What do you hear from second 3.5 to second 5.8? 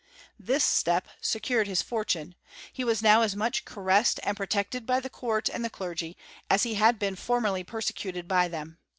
caressed and protected by the court and the